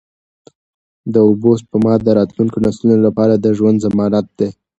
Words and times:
د 1.13 1.15
اوبو 1.27 1.51
سپما 1.61 1.93
د 2.05 2.07
راتلونکو 2.19 2.57
نسلونو 2.65 3.01
لپاره 3.07 3.33
د 3.37 3.45
ژوند 3.57 3.77
ضمانت 3.85 4.27
دی. 4.39 4.49